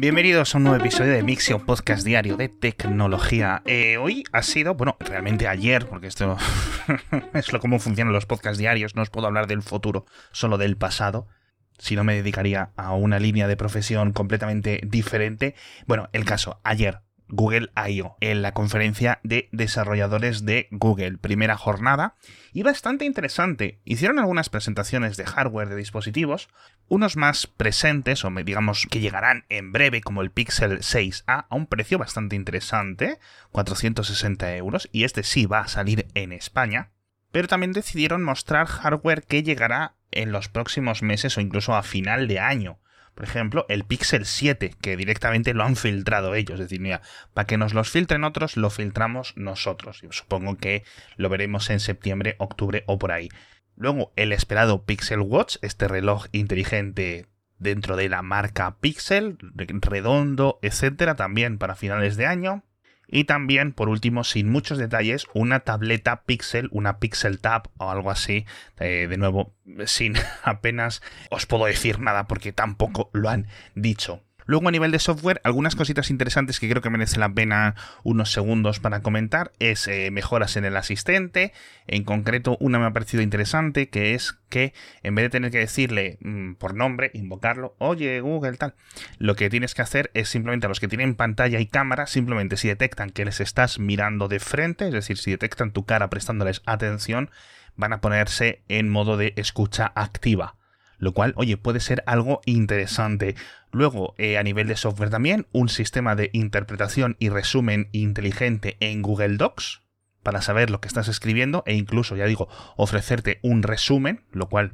Bienvenidos 0.00 0.54
a 0.54 0.56
un 0.56 0.64
nuevo 0.64 0.78
episodio 0.78 1.12
de 1.12 1.22
Mixio, 1.22 1.58
podcast 1.66 2.06
diario 2.06 2.38
de 2.38 2.48
tecnología. 2.48 3.60
Eh, 3.66 3.98
hoy 3.98 4.24
ha 4.32 4.42
sido, 4.42 4.72
bueno, 4.72 4.96
realmente 4.98 5.46
ayer, 5.46 5.86
porque 5.86 6.06
esto 6.06 6.38
es 7.34 7.52
lo 7.52 7.60
cómo 7.60 7.78
funcionan 7.78 8.14
los 8.14 8.24
podcasts 8.24 8.56
diarios, 8.56 8.96
no 8.96 9.02
os 9.02 9.10
puedo 9.10 9.26
hablar 9.26 9.46
del 9.46 9.60
futuro, 9.60 10.06
solo 10.32 10.56
del 10.56 10.78
pasado. 10.78 11.28
Si 11.76 11.96
no 11.96 12.04
me 12.04 12.14
dedicaría 12.14 12.70
a 12.76 12.94
una 12.94 13.18
línea 13.18 13.46
de 13.46 13.58
profesión 13.58 14.14
completamente 14.14 14.80
diferente. 14.86 15.54
Bueno, 15.86 16.08
el 16.14 16.24
caso, 16.24 16.62
ayer, 16.64 17.02
Google 17.30 17.70
I.O. 17.88 18.16
en 18.20 18.42
la 18.42 18.52
conferencia 18.52 19.20
de 19.22 19.48
desarrolladores 19.52 20.44
de 20.44 20.68
Google. 20.70 21.18
Primera 21.18 21.56
jornada 21.56 22.16
y 22.52 22.62
bastante 22.62 23.04
interesante. 23.04 23.80
Hicieron 23.84 24.18
algunas 24.18 24.48
presentaciones 24.48 25.16
de 25.16 25.24
hardware 25.24 25.68
de 25.68 25.76
dispositivos, 25.76 26.48
unos 26.88 27.16
más 27.16 27.46
presentes 27.46 28.24
o 28.24 28.30
digamos 28.30 28.86
que 28.90 29.00
llegarán 29.00 29.44
en 29.48 29.72
breve 29.72 30.00
como 30.00 30.22
el 30.22 30.30
Pixel 30.30 30.80
6a 30.80 31.46
a 31.48 31.54
un 31.54 31.66
precio 31.66 31.98
bastante 31.98 32.36
interesante, 32.36 33.18
460 33.52 34.56
euros, 34.56 34.88
y 34.92 35.04
este 35.04 35.22
sí 35.22 35.46
va 35.46 35.60
a 35.60 35.68
salir 35.68 36.06
en 36.14 36.32
España. 36.32 36.90
Pero 37.32 37.48
también 37.48 37.72
decidieron 37.72 38.24
mostrar 38.24 38.66
hardware 38.66 39.22
que 39.22 39.42
llegará 39.42 39.94
en 40.10 40.32
los 40.32 40.48
próximos 40.48 41.02
meses 41.02 41.36
o 41.36 41.40
incluso 41.40 41.74
a 41.74 41.82
final 41.82 42.26
de 42.26 42.40
año 42.40 42.80
por 43.14 43.24
ejemplo, 43.24 43.66
el 43.68 43.84
Pixel 43.84 44.24
7, 44.24 44.74
que 44.80 44.96
directamente 44.96 45.54
lo 45.54 45.64
han 45.64 45.76
filtrado 45.76 46.34
ellos. 46.34 46.60
Es 46.60 46.66
decir, 46.66 46.80
mira, 46.80 47.02
para 47.34 47.46
que 47.46 47.58
nos 47.58 47.74
los 47.74 47.90
filtren 47.90 48.24
otros, 48.24 48.56
lo 48.56 48.70
filtramos 48.70 49.34
nosotros. 49.36 50.00
Yo 50.02 50.12
supongo 50.12 50.56
que 50.56 50.84
lo 51.16 51.28
veremos 51.28 51.70
en 51.70 51.80
septiembre, 51.80 52.36
octubre 52.38 52.84
o 52.86 52.98
por 52.98 53.12
ahí. 53.12 53.28
Luego, 53.76 54.12
el 54.16 54.32
esperado 54.32 54.84
Pixel 54.84 55.20
Watch, 55.20 55.56
este 55.62 55.88
reloj 55.88 56.26
inteligente 56.32 57.26
dentro 57.58 57.96
de 57.96 58.08
la 58.08 58.22
marca 58.22 58.76
Pixel, 58.80 59.38
redondo, 59.54 60.58
etcétera, 60.62 61.14
también 61.14 61.58
para 61.58 61.76
finales 61.76 62.16
de 62.16 62.26
año. 62.26 62.64
Y 63.10 63.24
también, 63.24 63.72
por 63.72 63.88
último, 63.88 64.22
sin 64.22 64.48
muchos 64.48 64.78
detalles, 64.78 65.26
una 65.34 65.60
tableta 65.60 66.22
Pixel, 66.22 66.68
una 66.70 66.98
Pixel 66.98 67.40
Tab 67.40 67.68
o 67.78 67.90
algo 67.90 68.10
así. 68.10 68.46
Eh, 68.78 69.06
de 69.08 69.16
nuevo, 69.16 69.54
sin 69.86 70.14
apenas 70.44 71.02
os 71.30 71.46
puedo 71.46 71.66
decir 71.66 71.98
nada 71.98 72.28
porque 72.28 72.52
tampoco 72.52 73.10
lo 73.12 73.28
han 73.28 73.48
dicho. 73.74 74.22
Luego 74.50 74.66
a 74.66 74.72
nivel 74.72 74.90
de 74.90 74.98
software, 74.98 75.40
algunas 75.44 75.76
cositas 75.76 76.10
interesantes 76.10 76.58
que 76.58 76.68
creo 76.68 76.82
que 76.82 76.90
merece 76.90 77.20
la 77.20 77.32
pena 77.32 77.76
unos 78.02 78.32
segundos 78.32 78.80
para 78.80 79.00
comentar 79.00 79.52
es 79.60 79.86
eh, 79.86 80.10
mejoras 80.10 80.56
en 80.56 80.64
el 80.64 80.76
asistente. 80.76 81.52
En 81.86 82.02
concreto, 82.02 82.56
una 82.58 82.80
me 82.80 82.86
ha 82.86 82.92
parecido 82.92 83.22
interesante 83.22 83.90
que 83.90 84.16
es 84.16 84.40
que 84.48 84.74
en 85.04 85.14
vez 85.14 85.26
de 85.26 85.30
tener 85.30 85.52
que 85.52 85.58
decirle 85.58 86.18
mm, 86.22 86.54
por 86.54 86.74
nombre, 86.74 87.12
invocarlo, 87.14 87.76
oye 87.78 88.20
Google 88.22 88.56
tal, 88.56 88.74
lo 89.18 89.36
que 89.36 89.50
tienes 89.50 89.76
que 89.76 89.82
hacer 89.82 90.10
es 90.14 90.28
simplemente 90.28 90.66
a 90.66 90.68
los 90.68 90.80
que 90.80 90.88
tienen 90.88 91.14
pantalla 91.14 91.60
y 91.60 91.66
cámara, 91.66 92.08
simplemente 92.08 92.56
si 92.56 92.66
detectan 92.66 93.10
que 93.10 93.24
les 93.24 93.38
estás 93.40 93.78
mirando 93.78 94.26
de 94.26 94.40
frente, 94.40 94.88
es 94.88 94.92
decir, 94.92 95.16
si 95.16 95.30
detectan 95.30 95.70
tu 95.70 95.84
cara 95.86 96.10
prestándoles 96.10 96.62
atención, 96.66 97.30
van 97.76 97.92
a 97.92 98.00
ponerse 98.00 98.62
en 98.66 98.88
modo 98.88 99.16
de 99.16 99.32
escucha 99.36 99.92
activa 99.94 100.56
lo 101.00 101.14
cual, 101.14 101.32
oye, 101.36 101.56
puede 101.56 101.80
ser 101.80 102.04
algo 102.06 102.40
interesante. 102.44 103.34
Luego, 103.72 104.14
eh, 104.18 104.36
a 104.36 104.42
nivel 104.42 104.66
de 104.66 104.76
software 104.76 105.10
también, 105.10 105.46
un 105.52 105.68
sistema 105.68 106.16
de 106.16 106.30
interpretación 106.32 107.16
y 107.18 107.28
resumen 107.28 107.88
inteligente 107.92 108.76
en 108.80 109.02
Google 109.02 109.36
Docs 109.36 109.82
para 110.22 110.42
saber 110.42 110.70
lo 110.70 110.80
que 110.80 110.88
estás 110.88 111.08
escribiendo 111.08 111.62
e 111.66 111.74
incluso, 111.74 112.16
ya 112.16 112.26
digo, 112.26 112.48
ofrecerte 112.76 113.38
un 113.42 113.62
resumen, 113.62 114.24
lo 114.32 114.48
cual 114.48 114.72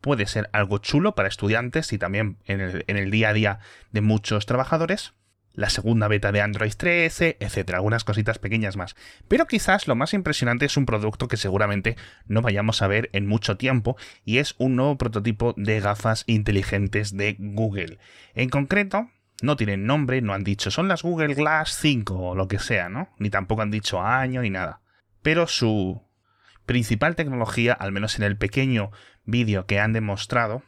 puede 0.00 0.26
ser 0.26 0.48
algo 0.52 0.78
chulo 0.78 1.14
para 1.14 1.28
estudiantes 1.28 1.92
y 1.92 1.98
también 1.98 2.38
en 2.44 2.60
el, 2.60 2.84
en 2.86 2.96
el 2.96 3.10
día 3.10 3.30
a 3.30 3.32
día 3.32 3.58
de 3.90 4.00
muchos 4.00 4.46
trabajadores 4.46 5.14
la 5.56 5.70
segunda 5.70 6.06
beta 6.06 6.30
de 6.30 6.40
Android 6.40 6.72
13, 6.76 7.38
etcétera, 7.40 7.78
algunas 7.78 8.04
cositas 8.04 8.38
pequeñas 8.38 8.76
más. 8.76 8.94
Pero 9.26 9.46
quizás 9.46 9.88
lo 9.88 9.96
más 9.96 10.14
impresionante 10.14 10.66
es 10.66 10.76
un 10.76 10.86
producto 10.86 11.26
que 11.26 11.36
seguramente 11.36 11.96
no 12.26 12.42
vayamos 12.42 12.82
a 12.82 12.86
ver 12.86 13.10
en 13.12 13.26
mucho 13.26 13.56
tiempo 13.56 13.96
y 14.24 14.38
es 14.38 14.54
un 14.58 14.76
nuevo 14.76 14.96
prototipo 14.96 15.54
de 15.56 15.80
gafas 15.80 16.24
inteligentes 16.26 17.16
de 17.16 17.36
Google. 17.38 17.98
En 18.34 18.50
concreto, 18.50 19.10
no 19.42 19.56
tienen 19.56 19.86
nombre, 19.86 20.22
no 20.22 20.32
han 20.32 20.44
dicho 20.44 20.70
son 20.70 20.88
las 20.88 21.02
Google 21.02 21.34
Glass 21.34 21.76
5 21.80 22.14
o 22.14 22.34
lo 22.34 22.48
que 22.48 22.58
sea, 22.58 22.88
¿no? 22.88 23.08
Ni 23.18 23.30
tampoco 23.30 23.62
han 23.62 23.70
dicho 23.70 24.00
año 24.00 24.42
ni 24.42 24.50
nada. 24.50 24.80
Pero 25.22 25.46
su 25.46 26.02
principal 26.66 27.16
tecnología, 27.16 27.72
al 27.72 27.92
menos 27.92 28.18
en 28.18 28.24
el 28.24 28.36
pequeño 28.36 28.90
vídeo 29.24 29.66
que 29.66 29.80
han 29.80 29.92
demostrado, 29.92 30.62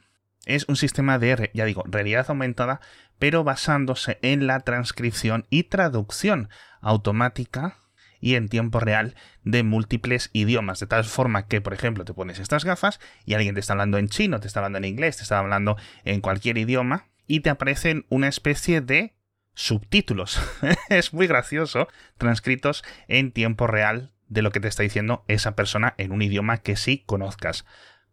es 0.48 0.64
un 0.66 0.76
sistema 0.76 1.19
de, 1.19 1.50
ya 1.54 1.64
digo, 1.64 1.84
realidad 1.86 2.26
aumentada, 2.28 2.81
pero 3.19 3.44
basándose 3.44 4.19
en 4.22 4.47
la 4.47 4.60
transcripción 4.60 5.47
y 5.50 5.64
traducción 5.64 6.48
automática 6.81 7.76
y 8.20 8.34
en 8.34 8.48
tiempo 8.48 8.81
real 8.81 9.14
de 9.44 9.62
múltiples 9.62 10.31
idiomas, 10.32 10.81
de 10.81 10.87
tal 10.87 11.04
forma 11.04 11.47
que, 11.47 11.60
por 11.60 11.75
ejemplo, 11.75 12.04
te 12.04 12.14
pones 12.14 12.38
estas 12.38 12.64
gafas 12.64 12.98
y 13.25 13.34
alguien 13.34 13.54
te 13.54 13.60
está 13.60 13.75
hablando 13.75 13.98
en 13.98 14.08
chino, 14.08 14.41
te 14.41 14.48
está 14.48 14.60
hablando 14.60 14.78
en 14.78 14.87
inglés, 14.87 15.19
te 15.19 15.22
está 15.22 15.38
hablando 15.38 15.76
en 16.04 16.20
cualquier 16.20 16.58
idioma 16.58 17.06
y 17.26 17.41
te 17.41 17.50
aparecen 17.50 18.06
una 18.08 18.28
especie 18.28 18.81
de 18.81 19.14
subtítulos. 19.54 20.41
es 20.88 21.12
muy 21.12 21.26
gracioso, 21.26 21.88
transcritos 22.16 22.82
en 23.06 23.32
tiempo 23.32 23.66
real 23.66 24.12
de 24.28 24.42
lo 24.42 24.50
que 24.50 24.60
te 24.60 24.69
está 24.69 24.82
diciendo 24.82 25.25
esa 25.28 25.54
persona 25.54 25.94
en 25.98 26.12
un 26.12 26.22
idioma 26.22 26.58
que 26.58 26.76
sí 26.76 27.03
conozcas 27.06 27.64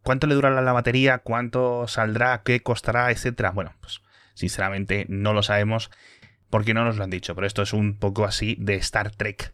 cuánto 0.06 0.28
le 0.28 0.36
durará 0.36 0.62
la 0.62 0.72
batería, 0.72 1.18
cuánto 1.18 1.88
saldrá, 1.88 2.44
qué 2.44 2.62
costará, 2.62 3.10
etcétera. 3.10 3.50
Bueno, 3.50 3.74
pues 3.82 4.02
sinceramente 4.36 5.08
no 5.10 5.34
lo 5.34 5.42
sabemos 5.42 5.90
porque 6.52 6.76
no 6.76 6.86
nos 6.86 6.98
lo 6.98 7.04
han 7.04 7.10
dicho, 7.10 7.34
pero 7.34 7.48
esto 7.48 7.64
es 7.64 7.74
un 7.74 7.98
poco 7.98 8.24
así 8.24 8.56
de 8.60 8.76
Star 8.76 9.10
Trek. 9.10 9.54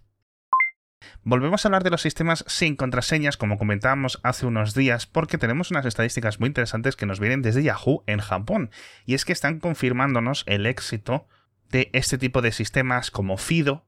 Volvemos 1.23 1.63
a 1.63 1.69
hablar 1.69 1.83
de 1.83 1.89
los 1.89 2.01
sistemas 2.01 2.43
sin 2.47 2.75
contraseñas, 2.75 3.37
como 3.37 3.57
comentábamos 3.57 4.19
hace 4.23 4.45
unos 4.45 4.75
días, 4.75 5.07
porque 5.07 5.37
tenemos 5.37 5.71
unas 5.71 5.85
estadísticas 5.85 6.39
muy 6.39 6.47
interesantes 6.47 6.97
que 6.97 7.05
nos 7.05 7.19
vienen 7.19 7.41
desde 7.41 7.63
Yahoo 7.63 8.03
en 8.05 8.19
Japón, 8.19 8.71
y 9.05 9.13
es 9.13 9.23
que 9.23 9.33
están 9.33 9.59
confirmándonos 9.59 10.43
el 10.47 10.65
éxito 10.65 11.27
de 11.69 11.89
este 11.93 12.17
tipo 12.17 12.41
de 12.41 12.51
sistemas 12.51 13.09
como 13.09 13.37
FIDO 13.37 13.85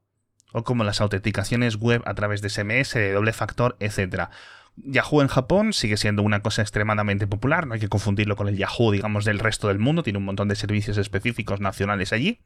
o 0.52 0.64
como 0.64 0.82
las 0.82 1.02
autenticaciones 1.02 1.76
web 1.76 2.02
a 2.06 2.14
través 2.14 2.40
de 2.40 2.48
SMS, 2.48 2.94
de 2.94 3.12
doble 3.12 3.34
factor, 3.34 3.76
etcétera. 3.80 4.30
Yahoo 4.76 5.22
en 5.22 5.28
Japón 5.28 5.72
sigue 5.72 5.96
siendo 5.96 6.22
una 6.22 6.40
cosa 6.40 6.62
extremadamente 6.62 7.26
popular, 7.26 7.66
no 7.66 7.74
hay 7.74 7.80
que 7.80 7.88
confundirlo 7.88 8.36
con 8.36 8.48
el 8.48 8.56
Yahoo, 8.56 8.90
digamos, 8.90 9.24
del 9.24 9.38
resto 9.38 9.68
del 9.68 9.78
mundo, 9.78 10.02
tiene 10.02 10.18
un 10.18 10.24
montón 10.24 10.48
de 10.48 10.56
servicios 10.56 10.98
específicos 10.98 11.60
nacionales 11.60 12.12
allí. 12.12 12.40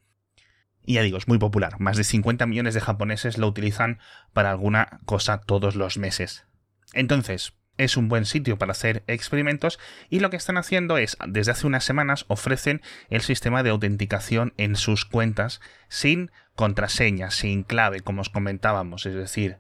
Y 0.85 0.95
ya 0.95 1.03
digo, 1.03 1.19
es 1.19 1.29
muy 1.29 1.39
popular, 1.39 1.81
más 1.81 1.97
de 1.97 2.05
50 2.05 2.47
millones 2.47 2.75
de 2.75 2.81
japoneses 2.81 3.39
lo 3.39 3.47
utilizan 3.47 3.99
para 4.33 4.51
alguna 4.51 5.01
cosa 5.05 5.41
todos 5.41 5.75
los 5.75 5.99
meses. 5.99 6.47
Entonces, 6.95 7.55
es 7.79 7.97
un 7.97 8.09
buen 8.09 8.25
sitio 8.25 8.59
para 8.59 8.73
hacer 8.73 9.05
experimentos 9.07 9.79
y 10.11 10.21
lo 10.21 10.31
que 10.31 10.37
están 10.37 10.59
haciendo 10.59 10.99
es, 10.99 11.17
desde 11.27 11.53
hace 11.53 11.67
unas 11.67 11.85
semanas, 11.85 12.25
ofrecen 12.29 12.83
el 13.09 13.21
sistema 13.23 13.63
de 13.63 13.71
autenticación 13.71 14.53
en 14.57 14.77
sus 14.77 15.05
cuentas 15.05 15.61
sin 15.89 16.31
contraseña, 16.55 17.31
sin 17.31 17.63
clave, 17.63 18.01
como 18.01 18.21
os 18.21 18.31
comentábamos, 18.31 19.07
es 19.07 19.15
decir, 19.15 19.59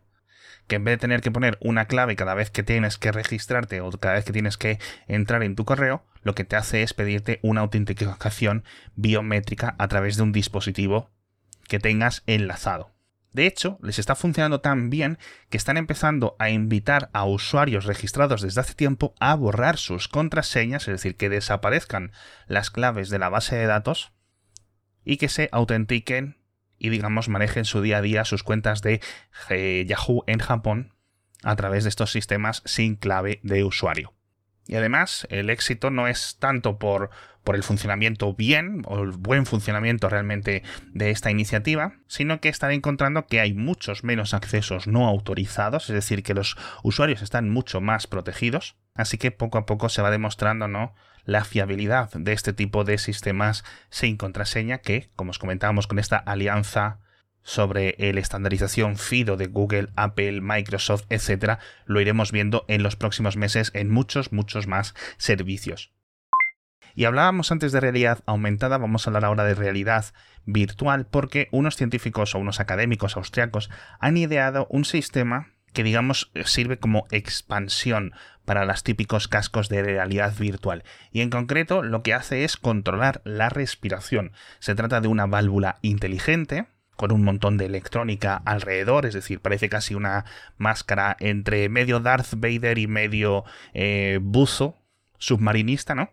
que 0.68 0.76
en 0.76 0.84
vez 0.84 0.92
de 0.92 0.98
tener 0.98 1.20
que 1.20 1.30
poner 1.30 1.58
una 1.60 1.86
clave 1.86 2.14
cada 2.14 2.34
vez 2.34 2.50
que 2.50 2.62
tienes 2.62 2.98
que 2.98 3.10
registrarte 3.10 3.80
o 3.80 3.90
cada 3.90 4.14
vez 4.14 4.24
que 4.24 4.32
tienes 4.32 4.56
que 4.56 4.78
entrar 5.08 5.42
en 5.42 5.56
tu 5.56 5.64
correo, 5.64 6.04
lo 6.22 6.34
que 6.34 6.44
te 6.44 6.56
hace 6.56 6.82
es 6.82 6.94
pedirte 6.94 7.40
una 7.42 7.62
autenticación 7.62 8.64
biométrica 8.94 9.74
a 9.78 9.88
través 9.88 10.16
de 10.16 10.22
un 10.22 10.32
dispositivo 10.32 11.10
que 11.66 11.80
tengas 11.80 12.22
enlazado. 12.26 12.92
De 13.32 13.46
hecho, 13.46 13.78
les 13.82 13.98
está 13.98 14.14
funcionando 14.14 14.60
tan 14.60 14.90
bien 14.90 15.18
que 15.50 15.58
están 15.58 15.76
empezando 15.76 16.34
a 16.38 16.50
invitar 16.50 17.10
a 17.12 17.24
usuarios 17.24 17.84
registrados 17.84 18.42
desde 18.42 18.60
hace 18.60 18.74
tiempo 18.74 19.14
a 19.20 19.34
borrar 19.34 19.76
sus 19.76 20.08
contraseñas, 20.08 20.88
es 20.88 20.94
decir, 20.94 21.16
que 21.16 21.28
desaparezcan 21.28 22.12
las 22.46 22.70
claves 22.70 23.10
de 23.10 23.18
la 23.18 23.28
base 23.28 23.56
de 23.56 23.66
datos 23.66 24.12
y 25.04 25.18
que 25.18 25.28
se 25.28 25.48
autentiquen 25.52 26.37
y 26.78 26.90
digamos 26.90 27.28
manejen 27.28 27.64
su 27.64 27.82
día 27.82 27.98
a 27.98 28.02
día 28.02 28.24
sus 28.24 28.42
cuentas 28.42 28.82
de 28.82 29.00
eh, 29.50 29.84
Yahoo 29.86 30.24
en 30.26 30.38
Japón 30.38 30.94
a 31.42 31.56
través 31.56 31.84
de 31.84 31.90
estos 31.90 32.12
sistemas 32.12 32.62
sin 32.64 32.96
clave 32.96 33.40
de 33.42 33.64
usuario. 33.64 34.14
Y 34.68 34.76
además, 34.76 35.26
el 35.30 35.48
éxito 35.48 35.90
no 35.90 36.08
es 36.08 36.36
tanto 36.38 36.78
por, 36.78 37.08
por, 37.42 37.56
el 37.56 37.62
funcionamiento 37.62 38.34
bien 38.34 38.82
o 38.84 39.02
el 39.02 39.12
buen 39.12 39.46
funcionamiento 39.46 40.10
realmente 40.10 40.62
de 40.92 41.10
esta 41.10 41.30
iniciativa, 41.30 41.94
sino 42.06 42.40
que 42.40 42.50
están 42.50 42.72
encontrando 42.72 43.26
que 43.26 43.40
hay 43.40 43.54
muchos 43.54 44.04
menos 44.04 44.34
accesos 44.34 44.86
no 44.86 45.08
autorizados, 45.08 45.88
es 45.88 45.94
decir, 45.94 46.22
que 46.22 46.34
los 46.34 46.58
usuarios 46.82 47.22
están 47.22 47.48
mucho 47.48 47.80
más 47.80 48.06
protegidos. 48.06 48.76
Así 48.94 49.16
que 49.16 49.30
poco 49.30 49.56
a 49.56 49.64
poco 49.64 49.88
se 49.88 50.02
va 50.02 50.10
demostrando, 50.10 50.68
¿no? 50.68 50.94
La 51.28 51.44
fiabilidad 51.44 52.10
de 52.14 52.32
este 52.32 52.54
tipo 52.54 52.84
de 52.84 52.96
sistemas 52.96 53.62
sin 53.90 54.16
contraseña 54.16 54.78
que, 54.78 55.10
como 55.14 55.30
os 55.30 55.38
comentábamos 55.38 55.86
con 55.86 55.98
esta 55.98 56.16
alianza 56.16 57.00
sobre 57.42 57.94
la 57.98 58.20
estandarización 58.20 58.96
FIDO 58.96 59.36
de 59.36 59.46
Google, 59.46 59.88
Apple, 59.94 60.40
Microsoft, 60.40 61.04
etcétera, 61.10 61.58
lo 61.84 62.00
iremos 62.00 62.32
viendo 62.32 62.64
en 62.66 62.82
los 62.82 62.96
próximos 62.96 63.36
meses 63.36 63.70
en 63.74 63.90
muchos, 63.90 64.32
muchos 64.32 64.66
más 64.66 64.94
servicios. 65.18 65.92
Y 66.94 67.04
hablábamos 67.04 67.52
antes 67.52 67.72
de 67.72 67.80
realidad 67.80 68.20
aumentada, 68.24 68.78
vamos 68.78 69.06
a 69.06 69.10
hablar 69.10 69.26
ahora 69.26 69.44
de 69.44 69.54
realidad 69.54 70.06
virtual, 70.46 71.06
porque 71.06 71.48
unos 71.52 71.76
científicos 71.76 72.34
o 72.34 72.38
unos 72.38 72.58
académicos 72.58 73.18
austriacos 73.18 73.68
han 74.00 74.16
ideado 74.16 74.66
un 74.70 74.86
sistema 74.86 75.48
que 75.78 75.84
digamos 75.84 76.32
sirve 76.44 76.80
como 76.80 77.06
expansión 77.12 78.12
para 78.44 78.64
los 78.64 78.82
típicos 78.82 79.28
cascos 79.28 79.68
de 79.68 79.80
realidad 79.80 80.34
virtual. 80.36 80.82
Y 81.12 81.20
en 81.20 81.30
concreto 81.30 81.84
lo 81.84 82.02
que 82.02 82.14
hace 82.14 82.42
es 82.42 82.56
controlar 82.56 83.20
la 83.22 83.48
respiración. 83.48 84.32
Se 84.58 84.74
trata 84.74 85.00
de 85.00 85.06
una 85.06 85.26
válvula 85.26 85.78
inteligente 85.82 86.66
con 86.96 87.12
un 87.12 87.22
montón 87.22 87.58
de 87.58 87.66
electrónica 87.66 88.42
alrededor, 88.44 89.06
es 89.06 89.14
decir, 89.14 89.38
parece 89.38 89.68
casi 89.68 89.94
una 89.94 90.24
máscara 90.56 91.16
entre 91.20 91.68
medio 91.68 92.00
Darth 92.00 92.34
Vader 92.34 92.76
y 92.78 92.88
medio 92.88 93.44
eh, 93.72 94.18
buzo 94.20 94.74
submarinista, 95.18 95.94
¿no? 95.94 96.10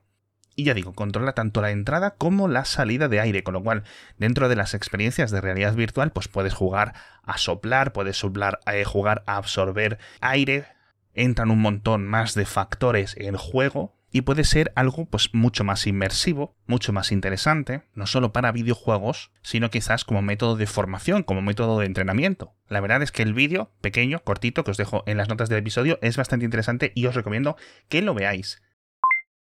Y 0.56 0.64
ya 0.64 0.74
digo, 0.74 0.94
controla 0.94 1.34
tanto 1.34 1.62
la 1.62 1.72
entrada 1.72 2.12
como 2.12 2.48
la 2.48 2.64
salida 2.64 3.10
de 3.10 3.20
aire, 3.20 3.44
con 3.44 3.54
lo 3.54 3.64
cual 3.64 3.84
dentro 4.18 4.48
de 4.48 4.56
las 4.56 4.74
experiencias 4.74 5.30
de 5.32 5.42
realidad 5.42 5.76
virtual 5.76 6.12
pues 6.12 6.30
puedes 6.30 6.54
jugar 6.54 6.94
a 7.24 7.38
soplar, 7.38 7.92
puedes 7.92 8.18
soplar, 8.18 8.60
eh, 8.72 8.86
jugar 8.86 9.24
a 9.28 9.36
absorber 9.36 10.00
aire, 10.22 10.66
entran 11.14 11.52
un 11.52 11.60
montón 11.60 12.06
más 12.08 12.36
de 12.36 12.46
factores 12.46 13.16
en 13.18 13.36
juego 13.36 13.96
y 14.16 14.22
puede 14.22 14.46
ser 14.46 14.72
algo 14.76 15.08
pues 15.08 15.34
mucho 15.34 15.66
más 15.66 15.88
inmersivo, 15.88 16.56
mucho 16.68 16.94
más 16.94 17.12
interesante, 17.12 17.82
no 17.94 18.08
solo 18.08 18.32
para 18.32 18.54
videojuegos, 18.54 19.32
sino 19.42 19.70
quizás 19.70 20.06
como 20.06 20.22
método 20.22 20.56
de 20.56 20.68
formación, 20.68 21.24
como 21.24 21.42
método 21.42 21.80
de 21.80 21.86
entrenamiento. 21.86 22.54
La 22.70 22.80
verdad 22.80 23.02
es 23.02 23.12
que 23.12 23.24
el 23.24 23.34
vídeo 23.34 23.74
pequeño, 23.82 24.24
cortito, 24.24 24.64
que 24.64 24.72
os 24.72 24.78
dejo 24.78 25.04
en 25.06 25.18
las 25.18 25.28
notas 25.28 25.50
del 25.50 25.60
episodio, 25.60 26.00
es 26.02 26.16
bastante 26.16 26.46
interesante 26.46 26.94
y 26.96 27.08
os 27.08 27.16
recomiendo 27.16 27.58
que 27.90 28.02
lo 28.02 28.14
veáis. 28.14 28.62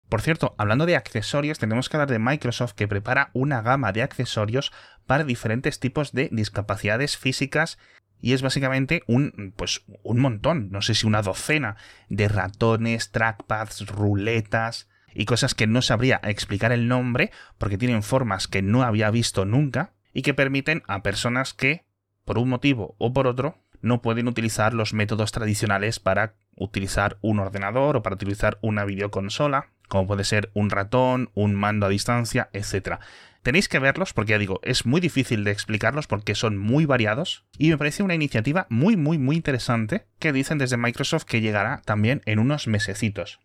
Por 0.08 0.22
cierto, 0.22 0.54
hablando 0.56 0.86
de 0.86 0.96
accesorios, 0.96 1.58
tenemos 1.58 1.88
que 1.88 1.96
hablar 1.96 2.10
de 2.10 2.20
Microsoft 2.20 2.72
que 2.72 2.86
prepara 2.86 3.30
una 3.32 3.60
gama 3.60 3.92
de 3.92 4.02
accesorios 4.02 4.72
para 5.06 5.24
diferentes 5.24 5.80
tipos 5.80 6.12
de 6.12 6.28
discapacidades 6.30 7.16
físicas 7.16 7.78
y 8.20 8.32
es 8.32 8.42
básicamente 8.42 9.02
un 9.06 9.52
pues 9.56 9.82
un 10.02 10.20
montón, 10.20 10.70
no 10.70 10.80
sé 10.80 10.94
si 10.94 11.06
una 11.06 11.22
docena 11.22 11.76
de 12.08 12.28
ratones, 12.28 13.10
trackpads, 13.10 13.86
ruletas 13.88 14.88
y 15.12 15.24
cosas 15.24 15.54
que 15.54 15.66
no 15.66 15.82
sabría 15.82 16.20
explicar 16.22 16.72
el 16.72 16.88
nombre 16.88 17.30
porque 17.58 17.78
tienen 17.78 18.02
formas 18.02 18.48
que 18.48 18.62
no 18.62 18.82
había 18.82 19.10
visto 19.10 19.44
nunca 19.44 19.92
y 20.12 20.22
que 20.22 20.34
permiten 20.34 20.82
a 20.86 21.02
personas 21.02 21.52
que 21.52 21.84
por 22.24 22.38
un 22.38 22.48
motivo 22.48 22.94
o 22.98 23.12
por 23.12 23.26
otro 23.26 23.58
no 23.82 24.02
pueden 24.02 24.28
utilizar 24.28 24.72
los 24.72 24.94
métodos 24.94 25.32
tradicionales 25.32 26.00
para 26.00 26.34
utilizar 26.56 27.18
un 27.20 27.38
ordenador 27.38 27.96
o 27.96 28.02
para 28.02 28.14
utilizar 28.14 28.58
una 28.62 28.84
videoconsola 28.84 29.68
como 29.88 30.06
puede 30.06 30.24
ser 30.24 30.50
un 30.54 30.70
ratón, 30.70 31.30
un 31.34 31.54
mando 31.54 31.86
a 31.86 31.88
distancia, 31.88 32.48
etc. 32.52 32.98
Tenéis 33.42 33.68
que 33.68 33.78
verlos 33.78 34.12
porque 34.12 34.32
ya 34.32 34.38
digo, 34.38 34.60
es 34.64 34.86
muy 34.86 35.00
difícil 35.00 35.44
de 35.44 35.52
explicarlos 35.52 36.06
porque 36.06 36.34
son 36.34 36.58
muy 36.58 36.84
variados 36.84 37.44
y 37.58 37.70
me 37.70 37.78
parece 37.78 38.02
una 38.02 38.14
iniciativa 38.14 38.66
muy 38.70 38.96
muy 38.96 39.18
muy 39.18 39.36
interesante 39.36 40.06
que 40.18 40.32
dicen 40.32 40.58
desde 40.58 40.76
Microsoft 40.76 41.24
que 41.24 41.40
llegará 41.40 41.80
también 41.84 42.22
en 42.26 42.40
unos 42.40 42.66
mesecitos. 42.66 43.38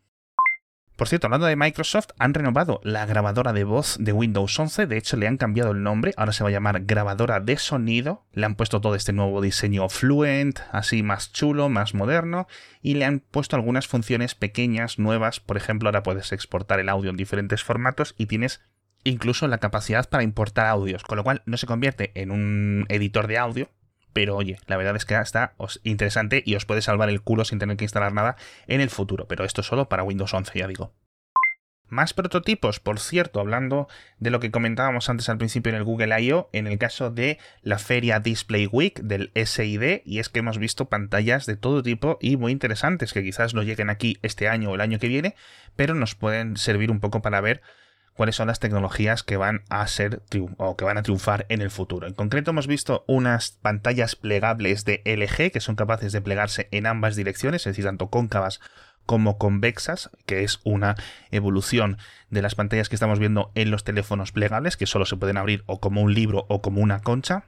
Por 1.02 1.08
cierto, 1.08 1.26
hablando 1.26 1.48
de 1.48 1.56
Microsoft, 1.56 2.10
han 2.20 2.36
renovado 2.36 2.80
la 2.84 3.08
grabadora 3.08 3.54
de 3.54 3.64
voz 3.64 3.98
de 4.00 4.14
Windows 4.14 4.60
11, 4.60 4.86
de 4.86 4.98
hecho 4.98 5.18
le 5.18 5.28
han 5.28 5.38
cambiado 5.38 5.72
el 5.72 5.82
nombre, 5.82 6.14
ahora 6.16 6.32
se 6.32 6.44
va 6.44 6.50
a 6.50 6.52
llamar 6.52 6.82
grabadora 6.86 7.40
de 7.40 7.58
sonido, 7.58 8.28
le 8.34 8.46
han 8.46 8.54
puesto 8.54 8.82
todo 8.82 8.94
este 8.94 9.12
nuevo 9.12 9.42
diseño 9.42 9.90
Fluent, 9.90 10.60
así 10.72 11.02
más 11.02 11.34
chulo, 11.34 11.70
más 11.70 11.96
moderno, 11.96 12.46
y 12.84 12.94
le 12.94 13.06
han 13.06 13.20
puesto 13.20 13.56
algunas 13.56 13.88
funciones 13.88 14.36
pequeñas, 14.36 15.00
nuevas, 15.00 15.40
por 15.40 15.58
ejemplo 15.58 15.90
ahora 15.90 16.04
puedes 16.04 16.32
exportar 16.34 16.80
el 16.80 16.88
audio 16.88 17.10
en 17.10 17.18
diferentes 17.18 17.64
formatos 17.64 18.14
y 18.20 18.28
tienes 18.28 18.62
incluso 19.04 19.48
la 19.48 19.58
capacidad 19.58 20.08
para 20.08 20.22
importar 20.22 20.68
audios, 20.68 21.02
con 21.02 21.18
lo 21.18 21.24
cual 21.24 21.42
no 21.48 21.58
se 21.58 21.66
convierte 21.66 22.12
en 22.14 22.30
un 22.30 22.86
editor 22.90 23.26
de 23.26 23.40
audio, 23.40 23.70
pero 24.14 24.36
oye, 24.36 24.60
la 24.68 24.78
verdad 24.78 24.96
es 24.96 25.06
que 25.06 25.16
está 25.16 25.54
interesante 25.84 26.44
y 26.46 26.56
os 26.56 26.66
puede 26.66 26.82
salvar 26.82 27.10
el 27.10 27.22
culo 27.22 27.46
sin 27.46 27.60
tener 27.60 27.78
que 27.78 27.86
instalar 27.86 28.14
nada 28.14 28.36
en 28.68 28.82
el 28.82 28.90
futuro, 28.90 29.28
pero 29.28 29.46
esto 29.46 29.64
solo 29.64 29.90
para 29.90 30.04
Windows 30.04 30.34
11, 30.34 30.60
ya 30.60 30.68
digo. 30.68 30.94
Más 31.92 32.14
prototipos, 32.14 32.80
por 32.80 33.02
cierto, 33.02 33.42
hablando 33.42 33.90
de 34.18 34.30
lo 34.30 34.40
que 34.40 34.50
comentábamos 34.50 35.10
antes 35.10 35.28
al 35.28 35.38
principio 35.38 35.72
en 35.72 35.76
el 35.76 35.84
Google 35.84 36.22
I.O., 36.22 36.50
en 36.54 36.66
el 36.66 36.78
caso 36.78 37.12
de 37.12 37.38
la 37.64 37.80
feria 37.80 38.22
Display 38.22 38.66
Week 38.66 38.98
del 39.02 39.30
SID, 39.36 40.02
y 40.06 40.20
es 40.20 40.30
que 40.30 40.40
hemos 40.40 40.58
visto 40.58 40.88
pantallas 40.88 41.46
de 41.46 41.58
todo 41.58 41.84
tipo 41.84 42.18
y 42.22 42.38
muy 42.38 42.54
interesantes 42.54 43.12
que 43.12 43.24
quizás 43.24 43.54
no 43.54 43.62
lleguen 43.62 43.90
aquí 43.90 44.20
este 44.22 44.48
año 44.48 44.72
o 44.72 44.76
el 44.76 44.82
año 44.82 45.00
que 45.00 45.10
viene, 45.10 45.36
pero 45.76 45.94
nos 45.94 46.16
pueden 46.16 46.56
servir 46.56 46.92
un 46.92 47.02
poco 47.02 47.22
para 47.22 47.42
ver 47.42 47.62
cuáles 48.22 48.36
son 48.36 48.50
las 48.50 48.60
tecnologías 48.60 49.24
que 49.24 49.36
van 49.36 49.64
a 49.70 49.88
ser 49.88 50.22
o 50.58 50.78
que 50.78 50.86
van 50.86 51.00
a 51.00 51.02
triunfar 51.02 51.48
en 51.50 51.60
el 51.60 51.72
futuro. 51.72 52.06
En 52.06 52.14
concreto 52.14 52.52
hemos 52.52 52.68
visto 52.68 53.04
unas 53.08 53.54
pantallas 53.64 54.16
plegables 54.16 54.86
de 54.86 55.02
LG 55.06 55.52
que 55.52 55.60
son 55.60 55.76
capaces 55.76 56.12
de 56.12 56.22
plegarse 56.22 56.68
en 56.70 56.86
ambas 56.86 57.16
direcciones, 57.16 57.62
es 57.62 57.72
decir, 57.72 57.86
tanto 57.86 58.12
cóncavas 58.12 58.60
como 59.08 59.40
convexas, 59.40 60.12
que 60.28 60.44
es 60.44 60.60
una 60.64 60.98
evolución 61.32 61.98
de 62.30 62.44
las 62.44 62.54
pantallas 62.54 62.90
que 62.90 62.96
estamos 62.96 63.18
viendo 63.18 63.52
en 63.56 63.72
los 63.72 63.84
teléfonos 63.84 64.32
plegables, 64.32 64.78
que 64.78 64.86
solo 64.86 65.08
se 65.08 65.18
pueden 65.18 65.38
abrir 65.38 65.64
o 65.66 65.80
como 65.80 66.04
un 66.04 66.14
libro 66.14 66.46
o 66.48 66.62
como 66.62 66.80
una 66.80 67.02
concha, 67.02 67.46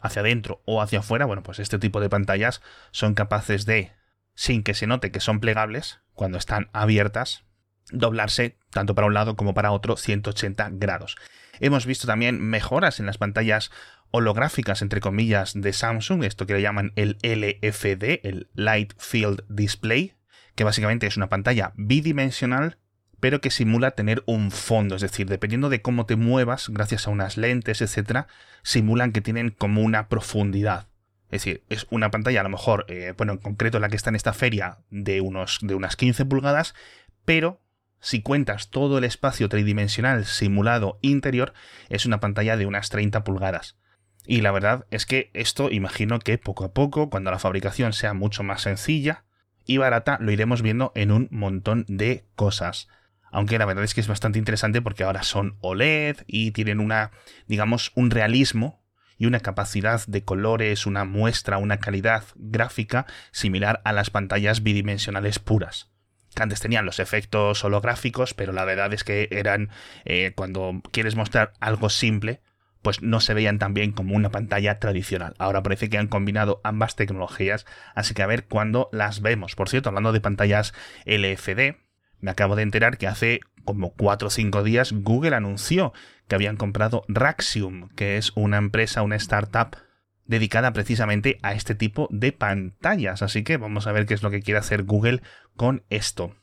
hacia 0.00 0.20
adentro 0.20 0.62
o 0.64 0.80
hacia 0.80 1.00
afuera. 1.00 1.26
Bueno, 1.26 1.42
pues 1.42 1.58
este 1.58 1.78
tipo 1.78 2.00
de 2.00 2.08
pantallas 2.08 2.62
son 2.92 3.12
capaces 3.12 3.66
de, 3.66 3.92
sin 4.34 4.62
que 4.62 4.72
se 4.72 4.86
note 4.86 5.12
que 5.12 5.20
son 5.20 5.40
plegables, 5.40 6.00
cuando 6.14 6.38
están 6.38 6.70
abiertas, 6.72 7.44
doblarse 7.90 8.56
tanto 8.70 8.94
para 8.94 9.06
un 9.06 9.14
lado 9.14 9.36
como 9.36 9.54
para 9.54 9.72
otro 9.72 9.96
180 9.96 10.70
grados. 10.72 11.16
Hemos 11.60 11.86
visto 11.86 12.06
también 12.06 12.40
mejoras 12.40 13.00
en 13.00 13.06
las 13.06 13.18
pantallas 13.18 13.70
holográficas, 14.10 14.82
entre 14.82 15.00
comillas, 15.00 15.54
de 15.54 15.72
Samsung, 15.72 16.24
esto 16.24 16.46
que 16.46 16.54
le 16.54 16.62
llaman 16.62 16.92
el 16.96 17.18
LFD, 17.22 18.20
el 18.22 18.48
Light 18.54 18.92
Field 18.98 19.44
Display, 19.48 20.14
que 20.54 20.64
básicamente 20.64 21.06
es 21.06 21.16
una 21.16 21.28
pantalla 21.28 21.72
bidimensional, 21.76 22.78
pero 23.20 23.40
que 23.40 23.50
simula 23.50 23.92
tener 23.92 24.22
un 24.26 24.50
fondo, 24.50 24.96
es 24.96 25.02
decir, 25.02 25.28
dependiendo 25.28 25.68
de 25.68 25.82
cómo 25.82 26.06
te 26.06 26.16
muevas, 26.16 26.68
gracias 26.68 27.06
a 27.06 27.10
unas 27.10 27.36
lentes, 27.36 27.80
etcétera, 27.80 28.28
simulan 28.62 29.12
que 29.12 29.20
tienen 29.20 29.50
como 29.50 29.82
una 29.82 30.08
profundidad. 30.08 30.88
Es 31.30 31.42
decir, 31.42 31.64
es 31.68 31.86
una 31.90 32.10
pantalla, 32.10 32.40
a 32.40 32.44
lo 32.44 32.50
mejor, 32.50 32.84
eh, 32.88 33.14
bueno, 33.16 33.32
en 33.32 33.38
concreto 33.38 33.80
la 33.80 33.88
que 33.88 33.96
está 33.96 34.10
en 34.10 34.16
esta 34.16 34.32
feria, 34.32 34.78
de, 34.90 35.20
unos, 35.20 35.58
de 35.62 35.74
unas 35.74 35.96
15 35.96 36.26
pulgadas, 36.26 36.74
pero 37.24 37.63
si 38.04 38.20
cuentas 38.20 38.68
todo 38.68 38.98
el 38.98 39.04
espacio 39.04 39.48
tridimensional 39.48 40.26
simulado 40.26 40.98
interior, 41.00 41.54
es 41.88 42.04
una 42.04 42.20
pantalla 42.20 42.58
de 42.58 42.66
unas 42.66 42.90
30 42.90 43.24
pulgadas. 43.24 43.78
Y 44.26 44.42
la 44.42 44.52
verdad 44.52 44.84
es 44.90 45.06
que 45.06 45.30
esto 45.32 45.70
imagino 45.70 46.18
que 46.18 46.36
poco 46.36 46.64
a 46.64 46.74
poco, 46.74 47.08
cuando 47.08 47.30
la 47.30 47.38
fabricación 47.38 47.94
sea 47.94 48.12
mucho 48.12 48.42
más 48.42 48.60
sencilla 48.60 49.24
y 49.64 49.78
barata, 49.78 50.18
lo 50.20 50.32
iremos 50.32 50.60
viendo 50.60 50.92
en 50.94 51.12
un 51.12 51.28
montón 51.30 51.86
de 51.88 52.26
cosas. 52.36 52.88
Aunque 53.32 53.58
la 53.58 53.64
verdad 53.64 53.84
es 53.84 53.94
que 53.94 54.02
es 54.02 54.08
bastante 54.08 54.38
interesante 54.38 54.82
porque 54.82 55.04
ahora 55.04 55.22
son 55.22 55.56
OLED 55.62 56.18
y 56.26 56.50
tienen 56.50 56.80
una, 56.80 57.10
digamos, 57.46 57.90
un 57.94 58.10
realismo 58.10 58.84
y 59.16 59.24
una 59.24 59.40
capacidad 59.40 60.04
de 60.06 60.24
colores, 60.24 60.84
una 60.84 61.06
muestra, 61.06 61.56
una 61.56 61.78
calidad 61.78 62.24
gráfica 62.36 63.06
similar 63.32 63.80
a 63.86 63.94
las 63.94 64.10
pantallas 64.10 64.62
bidimensionales 64.62 65.38
puras 65.38 65.93
antes 66.42 66.60
tenían 66.60 66.86
los 66.86 66.98
efectos 67.00 67.64
holográficos, 67.64 68.34
pero 68.34 68.52
la 68.52 68.64
verdad 68.64 68.92
es 68.92 69.04
que 69.04 69.28
eran, 69.30 69.70
eh, 70.04 70.32
cuando 70.34 70.80
quieres 70.90 71.14
mostrar 71.14 71.52
algo 71.60 71.90
simple, 71.90 72.40
pues 72.82 73.00
no 73.02 73.20
se 73.20 73.32
veían 73.34 73.58
tan 73.58 73.72
bien 73.72 73.92
como 73.92 74.14
una 74.14 74.30
pantalla 74.30 74.78
tradicional. 74.78 75.34
Ahora 75.38 75.62
parece 75.62 75.88
que 75.88 75.96
han 75.96 76.06
combinado 76.06 76.60
ambas 76.64 76.96
tecnologías, 76.96 77.64
así 77.94 78.12
que 78.12 78.22
a 78.22 78.26
ver 78.26 78.46
cuándo 78.46 78.90
las 78.92 79.22
vemos. 79.22 79.54
Por 79.56 79.70
cierto, 79.70 79.88
hablando 79.88 80.12
de 80.12 80.20
pantallas 80.20 80.74
LFD, 81.06 81.76
me 82.20 82.30
acabo 82.30 82.56
de 82.56 82.62
enterar 82.62 82.98
que 82.98 83.06
hace 83.06 83.40
como 83.64 83.94
4 83.94 84.28
o 84.28 84.30
5 84.30 84.62
días 84.62 84.92
Google 84.92 85.34
anunció 85.34 85.94
que 86.28 86.34
habían 86.34 86.56
comprado 86.56 87.04
Raxium, 87.08 87.88
que 87.96 88.18
es 88.18 88.32
una 88.34 88.58
empresa, 88.58 89.02
una 89.02 89.16
startup 89.16 89.76
dedicada 90.26 90.72
precisamente 90.72 91.38
a 91.42 91.52
este 91.52 91.74
tipo 91.74 92.08
de 92.10 92.32
pantallas. 92.32 93.22
Así 93.22 93.44
que 93.44 93.56
vamos 93.56 93.86
a 93.86 93.92
ver 93.92 94.06
qué 94.06 94.14
es 94.14 94.22
lo 94.22 94.30
que 94.30 94.42
quiere 94.42 94.58
hacer 94.58 94.84
Google 94.84 95.22
con 95.56 95.84
esto. 95.90 96.34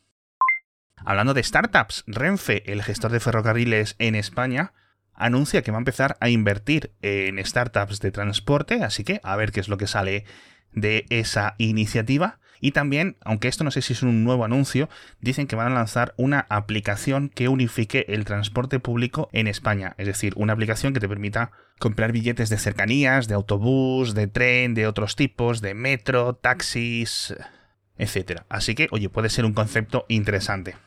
Hablando 1.04 1.34
de 1.34 1.44
startups, 1.44 2.04
Renfe, 2.06 2.72
el 2.72 2.84
gestor 2.84 3.12
de 3.12 3.20
ferrocarriles 3.20 3.96
en 3.98 4.16
España, 4.16 4.74
anuncia 5.14 5.62
que 5.62 5.72
va 5.72 5.78
a 5.78 5.80
empezar 5.80 6.18
a 6.20 6.30
invertir 6.30 6.94
en 7.02 7.44
startups 7.44 8.00
de 8.00 8.12
transporte, 8.12 8.84
así 8.84 9.04
que 9.04 9.20
a 9.24 9.36
ver 9.36 9.52
qué 9.52 9.60
es 9.60 9.68
lo 9.68 9.78
que 9.78 9.88
sale 9.88 10.26
de 10.74 11.06
esa 11.10 11.56
iniciativa. 11.58 12.40
Y 12.60 12.72
también, 12.72 13.18
aunque 13.22 13.48
esto 13.48 13.64
no 13.64 13.72
sé 13.72 13.82
si 13.82 13.94
es 13.94 14.04
un 14.04 14.24
nuevo 14.24 14.46
anuncio, 14.46 14.88
dicen 15.20 15.48
que 15.48 15.56
van 15.56 15.72
a 15.72 15.76
lanzar 15.76 16.14
una 16.18 16.46
aplicación 16.50 17.30
que 17.30 17.48
unifique 17.48 18.06
el 18.08 18.24
transporte 18.24 18.80
público 18.80 19.30
en 19.34 19.48
España. 19.48 19.96
Es 19.98 20.06
decir, 20.06 20.34
una 20.36 20.54
aplicación 20.54 20.94
que 20.94 21.00
te 21.00 21.10
permita 21.10 21.52
comprar 21.82 22.12
billetes 22.12 22.50
de 22.50 22.60
cercanías, 22.60 23.28
de 23.28 23.34
autobús, 23.34 24.14
de 24.14 24.28
tren, 24.28 24.76
de 24.76 24.88
otros 24.88 25.16
tipos, 25.16 25.62
de 25.62 25.74
metro, 25.74 26.36
taxis, 26.36 27.36
etc. 27.98 28.44
Así 28.50 28.76
que, 28.76 28.88
oye, 28.92 29.10
puede 29.10 29.30
ser 29.30 29.46
un 29.46 29.54
concepto 29.54 30.06
interesante. 30.08 30.78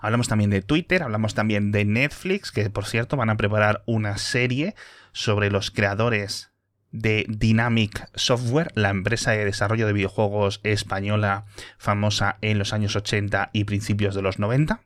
Hablamos 0.00 0.28
también 0.28 0.50
de 0.50 0.62
Twitter, 0.62 1.02
hablamos 1.02 1.34
también 1.34 1.72
de 1.72 1.84
Netflix, 1.84 2.52
que 2.52 2.68
por 2.70 2.86
cierto 2.86 3.16
van 3.16 3.30
a 3.30 3.36
preparar 3.36 3.82
una 3.86 4.16
serie 4.16 4.74
sobre 5.12 5.50
los 5.50 5.70
creadores 5.70 6.52
de 6.90 7.26
Dynamic 7.28 8.08
Software, 8.14 8.72
la 8.74 8.88
empresa 8.88 9.32
de 9.32 9.44
desarrollo 9.44 9.86
de 9.86 9.92
videojuegos 9.92 10.60
española 10.62 11.44
famosa 11.76 12.38
en 12.40 12.58
los 12.58 12.72
años 12.72 12.96
80 12.96 13.50
y 13.52 13.64
principios 13.64 14.14
de 14.14 14.22
los 14.22 14.38
90. 14.38 14.80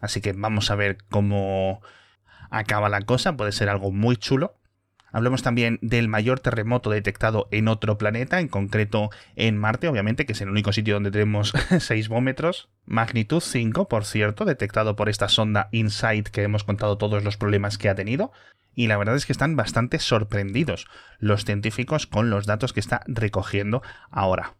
Así 0.00 0.20
que 0.20 0.32
vamos 0.32 0.70
a 0.72 0.74
ver 0.74 0.98
cómo 1.10 1.80
acaba 2.52 2.88
la 2.88 3.00
cosa, 3.00 3.36
puede 3.36 3.50
ser 3.50 3.68
algo 3.68 3.90
muy 3.90 4.16
chulo. 4.16 4.54
Hablemos 5.10 5.42
también 5.42 5.78
del 5.82 6.08
mayor 6.08 6.40
terremoto 6.40 6.88
detectado 6.88 7.48
en 7.50 7.68
otro 7.68 7.98
planeta, 7.98 8.40
en 8.40 8.48
concreto 8.48 9.10
en 9.36 9.58
Marte, 9.58 9.88
obviamente, 9.88 10.24
que 10.24 10.32
es 10.32 10.40
el 10.40 10.48
único 10.48 10.72
sitio 10.72 10.94
donde 10.94 11.10
tenemos 11.10 11.52
seismómetros. 11.80 12.70
Magnitud 12.86 13.40
5, 13.40 13.88
por 13.88 14.04
cierto, 14.04 14.44
detectado 14.44 14.96
por 14.96 15.08
esta 15.08 15.28
sonda 15.28 15.68
InSight 15.72 16.28
que 16.28 16.42
hemos 16.42 16.64
contado 16.64 16.96
todos 16.96 17.24
los 17.24 17.36
problemas 17.36 17.76
que 17.76 17.88
ha 17.90 17.94
tenido. 17.94 18.32
Y 18.74 18.86
la 18.86 18.96
verdad 18.96 19.16
es 19.16 19.26
que 19.26 19.32
están 19.32 19.54
bastante 19.54 19.98
sorprendidos 19.98 20.86
los 21.18 21.44
científicos 21.44 22.06
con 22.06 22.30
los 22.30 22.46
datos 22.46 22.72
que 22.72 22.80
está 22.80 23.02
recogiendo 23.06 23.82
ahora. 24.10 24.56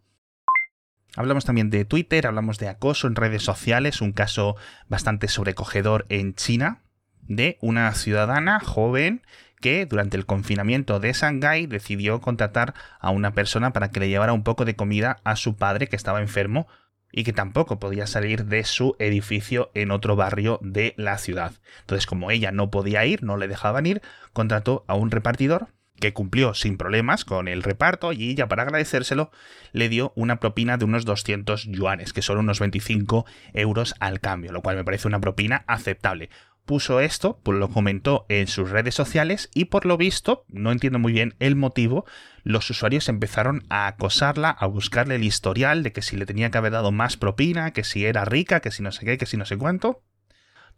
Hablamos 1.16 1.46
también 1.46 1.70
de 1.70 1.86
Twitter, 1.86 2.26
hablamos 2.26 2.58
de 2.58 2.68
acoso 2.68 3.06
en 3.06 3.16
redes 3.16 3.42
sociales, 3.42 4.00
un 4.00 4.12
caso 4.12 4.56
bastante 4.88 5.28
sobrecogedor 5.28 6.06
en 6.08 6.34
China, 6.34 6.82
de 7.22 7.58
una 7.60 7.92
ciudadana 7.94 8.60
joven 8.60 9.22
que 9.60 9.86
durante 9.86 10.16
el 10.16 10.26
confinamiento 10.26 11.00
de 11.00 11.12
Shanghái 11.12 11.66
decidió 11.66 12.20
contratar 12.20 12.74
a 13.00 13.10
una 13.10 13.32
persona 13.32 13.72
para 13.72 13.90
que 13.90 14.00
le 14.00 14.08
llevara 14.08 14.32
un 14.32 14.42
poco 14.42 14.64
de 14.64 14.76
comida 14.76 15.20
a 15.24 15.36
su 15.36 15.56
padre 15.56 15.86
que 15.86 15.96
estaba 15.96 16.20
enfermo 16.20 16.66
y 17.12 17.24
que 17.24 17.32
tampoco 17.32 17.78
podía 17.78 18.06
salir 18.06 18.46
de 18.46 18.64
su 18.64 18.96
edificio 18.98 19.70
en 19.74 19.90
otro 19.90 20.16
barrio 20.16 20.58
de 20.62 20.94
la 20.96 21.18
ciudad. 21.18 21.52
Entonces, 21.80 22.06
como 22.06 22.30
ella 22.30 22.50
no 22.50 22.70
podía 22.70 23.04
ir, 23.04 23.22
no 23.22 23.36
le 23.36 23.48
dejaban 23.48 23.86
ir, 23.86 24.02
contrató 24.32 24.84
a 24.88 24.94
un 24.94 25.10
repartidor 25.10 25.68
que 26.00 26.12
cumplió 26.12 26.52
sin 26.54 26.78
problemas 26.78 27.24
con 27.24 27.46
el 27.46 27.62
reparto 27.62 28.12
y 28.12 28.30
ella 28.30 28.48
para 28.48 28.62
agradecérselo 28.64 29.30
le 29.72 29.88
dio 29.88 30.12
una 30.16 30.40
propina 30.40 30.76
de 30.76 30.84
unos 30.84 31.04
200 31.04 31.66
yuanes, 31.66 32.12
que 32.12 32.22
son 32.22 32.38
unos 32.38 32.58
25 32.58 33.24
euros 33.52 33.94
al 34.00 34.18
cambio, 34.18 34.50
lo 34.50 34.62
cual 34.62 34.74
me 34.74 34.84
parece 34.84 35.06
una 35.06 35.20
propina 35.20 35.62
aceptable 35.68 36.28
puso 36.64 37.00
esto, 37.00 37.40
pues 37.42 37.58
lo 37.58 37.68
comentó 37.68 38.26
en 38.28 38.46
sus 38.46 38.70
redes 38.70 38.94
sociales 38.94 39.50
y 39.54 39.66
por 39.66 39.86
lo 39.86 39.96
visto, 39.96 40.44
no 40.48 40.72
entiendo 40.72 40.98
muy 40.98 41.12
bien 41.12 41.34
el 41.38 41.56
motivo, 41.56 42.04
los 42.44 42.68
usuarios 42.70 43.08
empezaron 43.08 43.64
a 43.68 43.86
acosarla, 43.86 44.50
a 44.50 44.66
buscarle 44.66 45.16
el 45.16 45.24
historial 45.24 45.82
de 45.82 45.92
que 45.92 46.02
si 46.02 46.16
le 46.16 46.26
tenía 46.26 46.50
que 46.50 46.58
haber 46.58 46.72
dado 46.72 46.92
más 46.92 47.16
propina, 47.16 47.72
que 47.72 47.84
si 47.84 48.04
era 48.06 48.24
rica, 48.24 48.60
que 48.60 48.70
si 48.70 48.82
no 48.82 48.92
sé 48.92 49.04
qué, 49.04 49.18
que 49.18 49.26
si 49.26 49.36
no 49.36 49.44
sé 49.44 49.56
cuánto. 49.56 50.02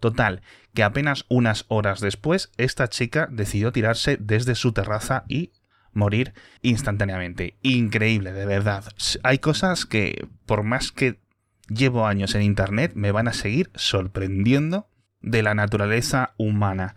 Total, 0.00 0.42
que 0.74 0.82
apenas 0.82 1.24
unas 1.28 1.64
horas 1.68 2.00
después, 2.00 2.50
esta 2.56 2.88
chica 2.88 3.28
decidió 3.30 3.72
tirarse 3.72 4.16
desde 4.20 4.54
su 4.54 4.72
terraza 4.72 5.24
y 5.28 5.52
morir 5.92 6.34
instantáneamente. 6.62 7.56
Increíble, 7.62 8.32
de 8.32 8.46
verdad. 8.46 8.84
Hay 9.22 9.38
cosas 9.38 9.86
que, 9.86 10.26
por 10.46 10.62
más 10.62 10.92
que 10.92 11.20
llevo 11.68 12.06
años 12.06 12.34
en 12.34 12.42
Internet, 12.42 12.92
me 12.94 13.12
van 13.12 13.28
a 13.28 13.32
seguir 13.32 13.70
sorprendiendo 13.74 14.88
de 15.24 15.42
la 15.42 15.54
naturaleza 15.54 16.34
humana. 16.36 16.94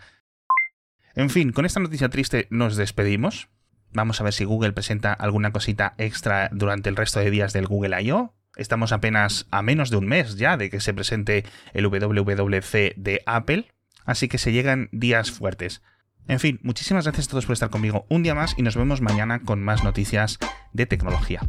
En 1.16 1.30
fin, 1.30 1.52
con 1.52 1.66
esta 1.66 1.80
noticia 1.80 2.10
triste 2.10 2.48
nos 2.52 2.76
despedimos. 2.76 3.50
Vamos 3.94 4.22
a 4.22 4.24
ver 4.24 4.34
si 4.34 4.44
Google 4.44 4.74
presenta 4.74 5.14
alguna 5.14 5.52
cosita 5.52 5.96
extra 5.98 6.50
durante 6.52 6.90
el 6.90 6.96
resto 6.96 7.20
de 7.20 7.32
días 7.32 7.54
del 7.54 7.68
Google 7.68 8.00
I.O. 8.02 8.34
Estamos 8.56 8.92
apenas 8.92 9.48
a 9.50 9.62
menos 9.62 9.90
de 9.90 9.98
un 9.98 10.08
mes 10.08 10.36
ya 10.36 10.58
de 10.58 10.70
que 10.70 10.80
se 10.80 10.94
presente 10.94 11.46
el 11.74 11.86
WWC 11.86 12.96
de 12.96 13.24
Apple, 13.26 13.72
así 14.06 14.28
que 14.28 14.38
se 14.38 14.52
llegan 14.52 14.90
días 14.92 15.32
fuertes. 15.32 15.82
En 16.28 16.40
fin, 16.40 16.60
muchísimas 16.62 17.06
gracias 17.06 17.28
a 17.28 17.30
todos 17.32 17.46
por 17.46 17.54
estar 17.54 17.70
conmigo 17.70 18.06
un 18.10 18.24
día 18.24 18.36
más 18.36 18.56
y 18.58 18.62
nos 18.62 18.76
vemos 18.76 19.02
mañana 19.02 19.40
con 19.40 19.64
más 19.64 19.84
noticias 19.84 20.40
de 20.74 20.86
tecnología. 20.86 21.42